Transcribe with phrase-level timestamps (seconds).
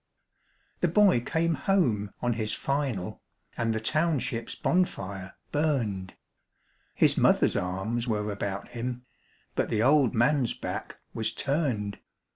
[0.79, 3.21] The boy came home on his "final",
[3.55, 6.15] and the township's bonfire burned.
[6.95, 9.05] His mother's arms were about him;
[9.53, 11.99] but the old man's back was turned.